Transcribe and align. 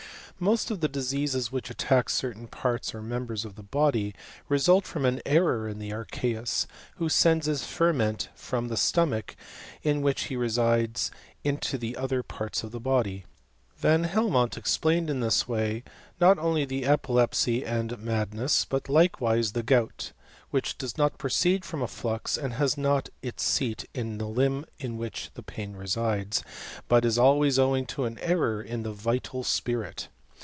Most 0.43 0.71
of 0.71 0.79
the 0.79 0.87
diseases 0.87 1.51
which 1.51 1.69
attack 1.69 2.09
certain 2.09 2.47
trts 2.47 2.95
or 2.95 3.01
members 3.03 3.45
of 3.45 3.53
the 3.53 3.61
body 3.61 4.15
result 4.49 4.87
from 4.87 5.05
an 5.05 5.21
error 5.23 5.71
the 5.71 5.91
archeus, 5.93 6.65
who 6.95 7.09
sends 7.09 7.45
his 7.45 7.63
ferment 7.63 8.29
from 8.33 8.67
the 8.67 8.73
wnach 8.73 9.35
in 9.83 10.01
which 10.01 10.23
he 10.23 10.35
resides 10.35 11.11
into 11.43 11.77
the 11.77 11.95
other 11.95 12.23
parts 12.23 12.63
of 12.63 12.73
e 12.73 12.79
body. 12.79 13.25
Van 13.77 14.05
Helmont 14.05 14.57
explained 14.57 15.11
in 15.11 15.19
this 15.19 15.47
way 15.47 15.83
not 16.19 16.37
tly 16.39 16.65
the 16.65 16.85
epilepsy 16.85 17.63
and 17.63 17.99
madness, 17.99 18.65
but 18.65 18.89
likewise 18.89 19.51
the 19.51 19.61
gout, 19.61 20.11
lich 20.51 20.75
does 20.75 20.97
not 20.97 21.19
proceed 21.19 21.63
from 21.63 21.83
a 21.83 21.87
flux, 21.87 22.35
and 22.35 22.53
has 22.53 22.75
not 22.75 23.09
1 23.21 23.37
seat 23.37 23.85
in 23.93 24.17
the 24.17 24.25
limb 24.27 24.65
in 24.79 24.97
which 24.97 25.29
the 25.35 25.43
pain 25.43 25.75
resides, 25.75 26.43
but 26.87 27.05
always 27.19 27.59
owing 27.59 27.85
to 27.85 28.05
an 28.05 28.17
error 28.17 28.59
in 28.59 28.81
the 28.81 28.91
vital 28.91 29.43
spirit. 29.43 30.07